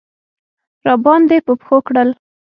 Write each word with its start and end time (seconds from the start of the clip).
راباندې 0.85 1.37
په 1.45 1.53
پښو 1.59 1.77
کړل. 1.87 2.09